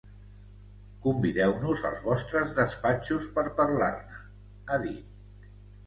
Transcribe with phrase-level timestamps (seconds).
[1.07, 4.23] Convideu-nos als vostres despatxos per parlar-ne,
[4.69, 5.51] ha dit.